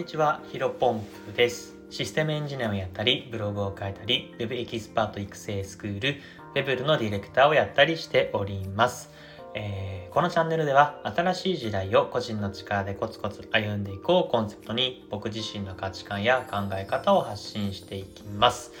[0.00, 1.76] にちは、ヒロポンプです。
[1.90, 6.16] システムエンジニアをやったり、ブログを書いたり、Web エキスパート育成スクール、
[6.54, 9.10] Web のディレクターをやったりしております。
[9.54, 18.72] えー、このチャンネルでは新しい時代を個人の力でコツコツ歩んでいこうコンセプトに僕自身の価値観や考え方を発信していきます。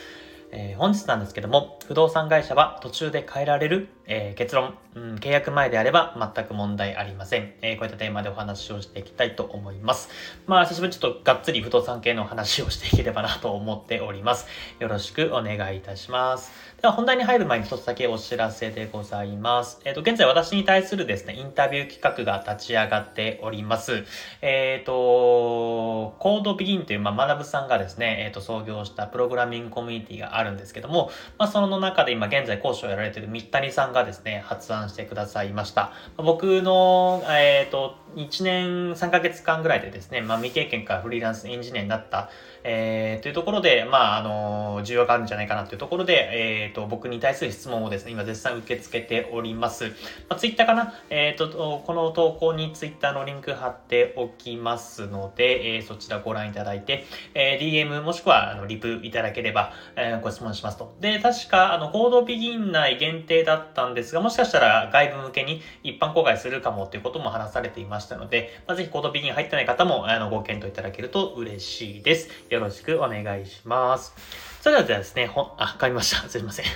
[0.52, 10.10] えー、本日なんですけども、不動産会社は途中で変えられる、えー、結論、うん、契約前であれば全く問題ありません、えー、こういったテーマでお話をしていきたいと思います。
[10.48, 14.46] まあ、久しぶりにちょっとがっつり不動産系の話をしていければなと思っております。
[14.80, 16.70] よろしくお願いいたします。
[16.82, 19.82] では本題に入る前に一つだけお知らせでございます。
[19.84, 24.04] えっ、ー、と、現在私に対するですね、インタビュー企画が立ち上がっております。
[24.40, 35.92] えっ、ー、と、コードビギンという、まあ、学さんがですね、えっ、ー、と、創業したプログラミングコミュニティがあるんですけども、まあ、その中で今現在講師をやられている三谷さんがですね、発案してくださいました。
[36.16, 42.30] 僕の、えっ、と、1年3ヶ月間ぐらいでですね、まあ、未経験からフリーランスエンジニアになった、
[42.64, 49.84] えー、というところで、まあ、あの、需要があるんじゃないかなというところで、えっ、ー、と、僕に対する質問をですね、今絶賛受け付けております。
[50.28, 50.94] まあ、ツイッターかな？
[51.10, 60.94] えっ、ー、と、この投稿にツイッターのリンク貼っておきますので、えー、そちらご覧いただいて、えー、DM もしくは、あの、リプいただければ、えー、ご質問しますと。
[61.00, 72.28] で、確か、あの、コードビギン内限定だったんですが、もしかしたら外部向けに一般公開するかもということも話されていましたましたので、まあ、ぜひコードビギン入ってない方も、あの、ご検討いただけると嬉しいです。
[72.48, 74.14] よろしくお願いします。
[74.62, 76.26] それではですね、ほ、あ、変わりました。
[76.28, 76.66] すいません。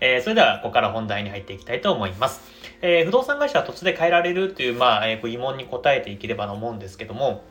[0.00, 2.40] えー、それでは、ここから本題に入っていきたいと思います。
[2.82, 7.44] えー、不動産会社は土地で変えられるという、まあ、えー、疑問に答えていければと思うんですけども、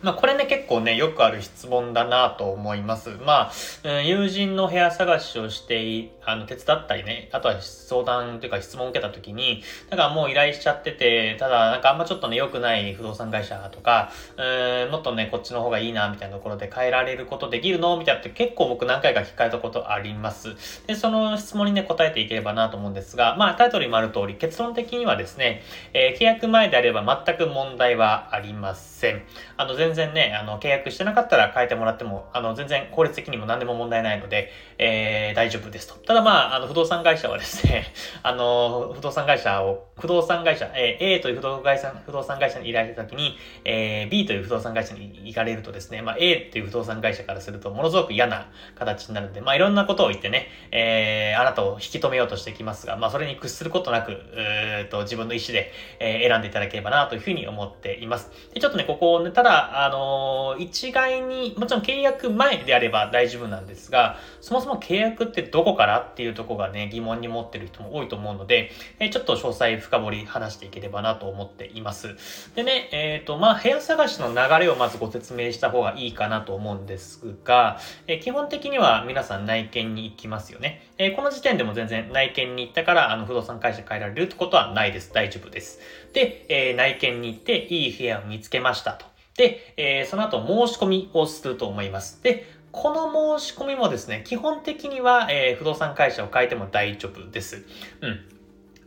[0.00, 3.10] まあ、これね、結構ね、よくある質問だなと思います。
[3.24, 3.50] ま
[3.84, 17.96] あ、友人の部屋探しをしてあの、手伝ったりね、あとは相談というか質問を受けた時に、だからもう依頼しちゃってて、ただなんかあんまちょっとね、良くない不動産会社とか、うん、もっとね、こっちの方がいいな、みたいなところで変えられることできるの？
[17.96, 20.54] みたいなって結構僕何回か聞かれたことあります。
[20.86, 25.62] で、その質問にね、答えていければなと思うんですが、まあ、タイトルにもある通り、結論的にはですね、
[25.94, 29.22] えー、契約前であれば全く問題はありません。
[29.56, 35.94] あの、全全然ね、あの、契約してなかったら変えてもらっても、あの、全然効率的にも何でも問題ないので、えー、大丈夫ですと。
[35.94, 37.86] ただまあ、あの、不動産会社はですね、
[38.22, 58.30] あの、不動産会社を、不動産会社、えー、A という不動産会社、不動産会社に依頼したときに、えー、B という不動産会社に行かれるとですね、まあ、A という不動産会社からすると、ものすごく嫌な形になるんで、まあ、いろんなことを言ってね、えー、あなたを引き止めようとしてきますが、まあ、それに屈することなく、えー、と、自分の意思で、えー、選んでいただければなというふうに思っています。
[58.52, 72.16] で、ちょっとね、ここね、ただ、あの、一概に、もちろん契約前であれば大丈夫なんですが、そもそも契約ってどこからっていうところがね、疑問に持ってる人も多いと思うので、えちょっと詳細深掘り話していければなと思っています。
[72.56, 77.78] でね、えっ、ー、と、まあ、部屋探しの流れをまずご説明した方がいいかなと思うんですが、
[78.08, 80.90] え基本的には皆さん内見に行きますよね。
[80.98, 85.12] えこの時点でも全然内見に行ったから、あの、不動産会社変えられるってことはないです。
[85.12, 85.78] 大丈夫です。
[86.12, 89.17] で、え内見に行って、いい部屋を見つけましたと。
[89.38, 92.22] で、えー、その後申し込みをすると思います。
[92.22, 97.64] で、この申し込みもですね、基本的には、えー、不動産会社を変えても大丈夫です。
[98.02, 98.37] うん。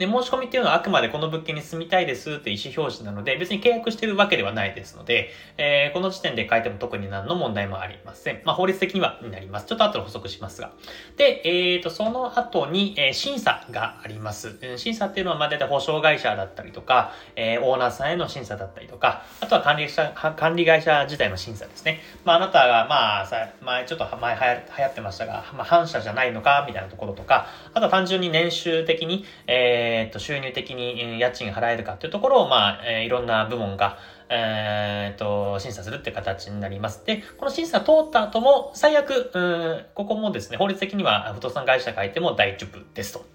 [0.01, 5.29] で、申し込みっていうのはあくまでこの物件に住みたいですって意思表示なので、別に契約してるわけではないですので、
[5.59, 8.41] えー、この時点で変えても特に何の問題もありません。
[8.43, 9.67] まあ、法律的にはになります。
[9.67, 10.71] ちょっと後で補足しますが。
[11.17, 14.57] で、えーと、その後に、えー、審査があります。
[14.77, 22.01] 審査っていうのは、まあ、大体保証会社だったりとか、えー、オーナーさんへの審査だったりとか、あとは管理者、管理会社自体の審査ですね。
[22.25, 27.45] まあ、あなたが、まあ、さ、前、ちょっと前流行ってましたが、まあ、反社じゃないのか、みたいなところとか、
[27.75, 33.97] あとは単純に年収的に、えーと、収入的に家賃払えるかっていうところを、まあ、え、いろんな部門が、
[34.29, 37.05] えー、と、審査するって形になります。
[37.05, 43.25] で、この審査通った後も、最悪、ここもですね、法律的には不動産会社がいても大丈夫ですと。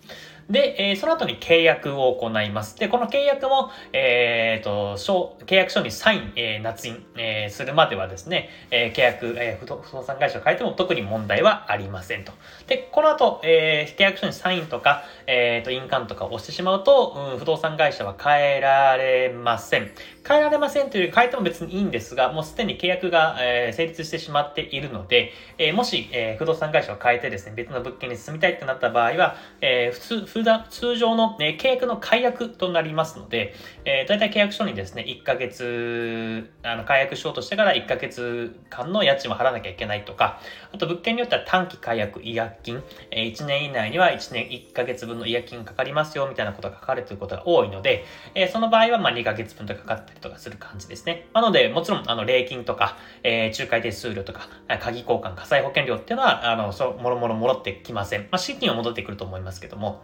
[0.49, 2.79] で、えー、その後に契約を行います。
[2.79, 4.97] で、この契約も、えー、と、
[5.45, 12.33] 契約書にサイン、えー、捺印、えー、するまではですね、えー、契約、えー、不動産会社を変えても特に問題はありませんと。
[12.67, 19.91] で、この後、えー、契約書にサインとか、えー、と、印鑑とかを押してしまうと、うん、不動産会社は変えられません。
[20.27, 33.55] 変えられませんという、変えても別にいいんですが、もうすでに契約が、えー、成立してしまっているので、えー、もし、えー、不動産会社を変えてですね、別の物件に住みたいってなった場合は、えー、普通、通通常の、ね、契約の解約となりますので、
[33.85, 40.41] えー、大体契約書にですね、1ヶ月、あの解約しようとしてから1ヶ月間の家賃を払わなきゃいけないとか、
[40.73, 48.05] あと物件によっては短期解約違約金、えー、1年以内には1年1ヶ月分の違約金かかりますよみたいなことが書かれていることが多いので、
[48.35, 51.29] えー、その場合はま2ヶ月分とかかったりとかする感じですね。
[51.35, 54.49] なので、もちろん、あの、礼金とか、えー、仲介手数料とか、
[54.81, 58.23] 鍵交換、火災保険料っていうのは、あの、そもろもろ戻ってきません。
[58.23, 60.03] まあ、資金は戻ってくると思いますけども、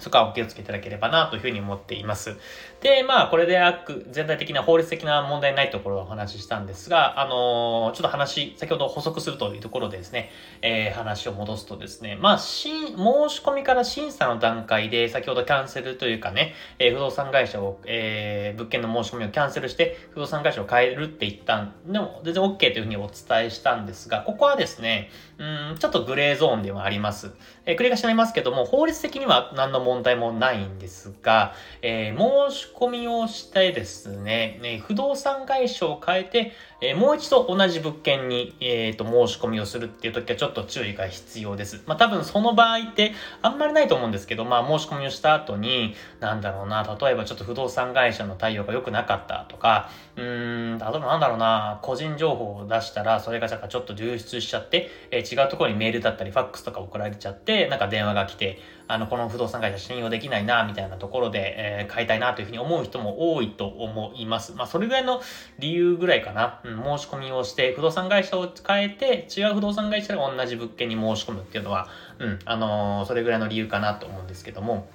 [0.00, 2.36] そこはお気をつけいただければなというふうに思っています。
[2.80, 3.60] で、まあ、これで
[4.10, 10.30] 全体的な法律的な問題ないところをお話ししたんですが、あのー、ちょっと話、先ほど補足するというところでですね、
[10.62, 25.44] えー、話を戻すとですね、まあ、申し込みから審査の段階で、先ほどキャンセルというかね、えー、不動産会社を、えー、物件の申し込みをキャンセルして、不動産会社を変えるって言ったんでも、全然 OK というふうにお伝えしたんですが、ここはですね、う
[25.74, 27.32] ん、ちょっとグレーゾーンではあります。
[27.66, 36.52] えー、繰り返しになりますけども、法律的には何の問題もないんですが、えー、申し込みをしてですね、ね不動産会社を変えて、
[36.84, 41.80] えー、もう一度同じ物件に、えーと、申し込みをするっていう時はちょっと注意が必要です。
[41.86, 58.58] まあ多分その場合ってあんまりないと思うんですけど、まあ申し込みをした後に、なんだろうな、例えばちょっと不動産会社の対応が良くなかったとか、うーん、例えばなんだろうな、個人情報を出したら、それがちょっと流出しちゃって、えー、違うところにメールだったり、ファックスとか送られちゃって、なんか電話が来て、
[58.88, 64.52] あの、この不動産会社信用できないな、みたいなところで、えー、買いたいなというふうに思う人も多いと思います。
[64.54, 65.22] まあそれぐらいの
[65.60, 66.60] 理由ぐらいかな。
[66.64, 71.88] うん申し込みをして、不動産会社を変えて、違う不動産会社が同じ物件に申し込むっていうのは、
[72.18, 74.88] うん、あのー、それぐらいの理由かなと思うんですけども、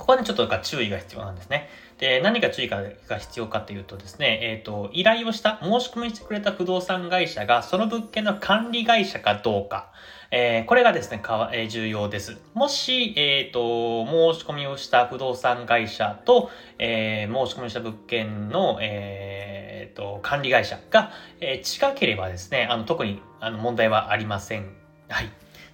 [0.00, 1.68] ここはね、ちょっと注意が必要なんですね。
[1.98, 2.82] で、何が注意が
[3.18, 9.92] 必要かというとですね、えっ、ー、と、依頼をした、申し込みしてくれた不動産会社が、その物件の管理会社かどうか、
[10.30, 12.38] えー、これがですね、かわえー、重要です。
[12.54, 19.59] もし、えっ、と、申し込みをした不動産会社と、え、申し込みした物件の、えー、
[19.90, 24.74] と、管理会社が、えー、近ければですね、あの、特に、あの、問題はありません。
[25.08, 25.30] はい。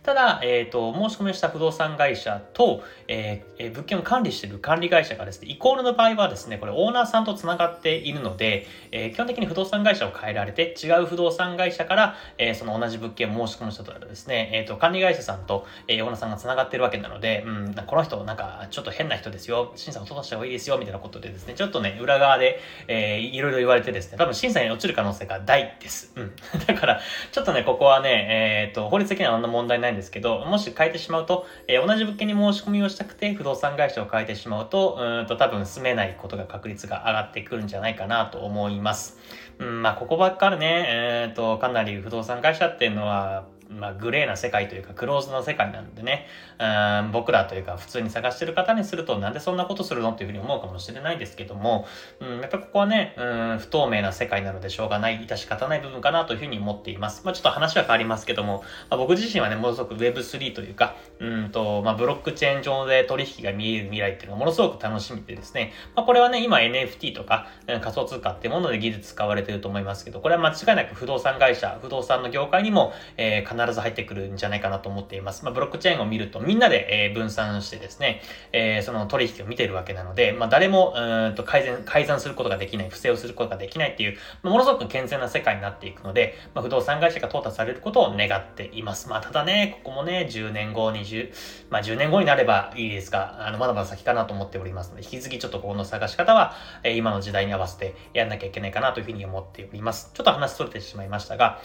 [0.07, 26.13] ただ、えっ、ー、と、申し込みした不動産会社と、えー、物件を管理している管理会社がですね、イコールの場合はですね、これオーナーさんと繋がっているので、えー、基本的に不動産会社を変えられて、違う不動産会社から、えその同じ物件を申し込む人とらですね、えっ、と、管理会社さんと、えオーナーさんが繋がっているわけなので、うん、この人、なんか、ちょっと変な人ですよ、審査を通した方がいいですよ、みたいなことでですね、ちょっとね、裏側で、えー、いろいろ言われてですね、多分審査に落ちる可能性が大です。
[26.15, 26.33] うん。
[26.65, 27.01] だから、
[27.33, 39.19] ちょっとね、ここはね、えっ、と、法律的にはあんな問題ないんですけど、もし変えてしまうと、えー、同じ物件に申し込みをしたくて不動産会社を変えてしまうと、うんと多分住めないことが確率が上がってくるんじゃないかなと思います。
[39.59, 46.27] うん、まあ、ここばっかりね、えっ、ー、と、かなり不動産会社っていうのは、まあ、グレーな世界というか、クローズな世界なんでね、
[46.59, 51.87] うん僕らというか、普通に探してる方にすると、なんでそんなことするのっていうふうに思うかもしれないですけども、
[52.21, 57.23] うん、やっぱここはね、うん、不透明な世界なのでしょうがない、致し方ない部分かなというふうに思っています。
[57.25, 75.45] まあ、ちょっと話は変わりますけども、まあ、僕自身はね、ものすごく Web3 というか、うんと、まあ、ブロックチェーン上で取引が見える未来っていうのがものすごく楽しみでですね、まあ、これはね、今 NFT とか、仮想通貨っていうもので技術使われてると思いますけど、これは間違いなく不動産会社、不動産の業界にも、えー、必ず入ってくるんじゃないかなと思っています。
[75.45, 78.23] まあ、ブロックチェーンを見るとみんなで、え、分散してですね、
[78.53, 89.09] え、その取引を見てるわけなので、まあ、誰も、うんと改善、改ざんすることができない、不正をすることができないっていう、まあ、ものすごく健全な世界になっていくので、まあ、不動産会社が淘汰されることを願っています。
[89.09, 91.33] まあ、ただね、ここもね、10年後、20、
[91.71, 96.55] まあ、10年後になればいいですが、あの、まだまだ先かなと思っておりますので、引き続きちょっとここの探し方は、
[96.85, 100.11] え、今の時代に合わせてやんなきゃいけないかなというふうに思っております。
[100.15, 101.61] ちょっと話それてしまいましたが、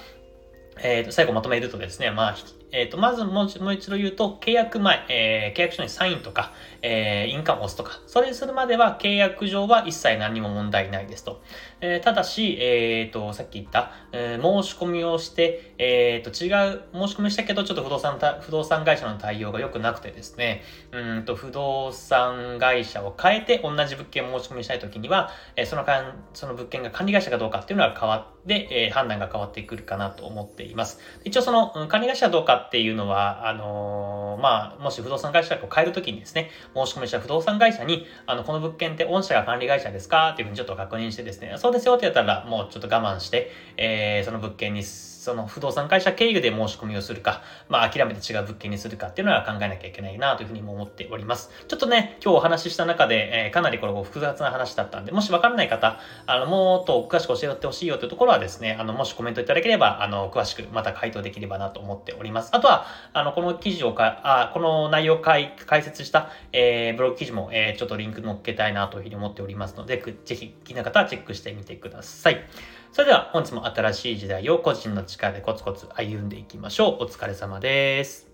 [0.79, 2.35] えー、と最後まとめるとですね、まあ、
[2.71, 11.41] えっ、ー、と、まずもう一度言うと、契約前、えー、契約書にサインとか、えー、印鑑を押すとか、それするまでは契約上は一切何も問題ないですと。
[11.81, 30.99] えー、ただし、えっ、と、さっき言った、えー、申し込みをして、えっ、と、違う、申し込みしたけど、ちょっと不動産不動産会社の対応が良くなくてですね、うんと、不動産会社を変えて同じ物件を申し込みしたいときには、えー、そのかん、その物件が管理会社かどうかっていうのは変わって、えー、判断が変わってくるかなと思っています。
[31.25, 40.31] 一応その、うん、管理会社どうかっていうのは、あのー、まあ、もし不動産会社を変えるときにですね、申し込みした不動産会社に、あの、この物件って御社が管理会社ですか？
[40.31, 44.83] っていうふうにちょっと確認してですね、そうですよってやったら、もうちょっと我慢して、えー、その物件に
[45.21, 51.51] その不動産会社経由で申し込みをするか、まあ、諦めて違う物件にするかっていうのは考えなきゃいけないなというふうにも思っております。
[51.67, 62.49] ちょっとね、今日お話しした中で、えー、かなりこれ複雑な話だったんで、もしわからない方、あの、もっと詳しく教えてほしいよというところはですね、あの、もしコメントいただければ、あの、詳しくまた回答できればなと思っております。
[62.53, 72.43] あとは、あの、この記事をか、あ、この内容を解説した、えー、ブログ記事も、えー、ちょっとリンク載っけたいなというふうに思っておりますので、ぜひ気になる方はチェックしてみてください。
[72.91, 77.03] それでは本日も新しい時代を個人の力でコツコツ歩んでいきましょう。
[77.05, 78.27] お疲れ様です。